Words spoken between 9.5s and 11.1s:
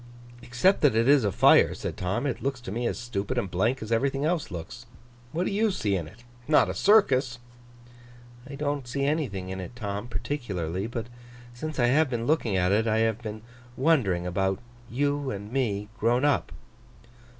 it, Tom, particularly. But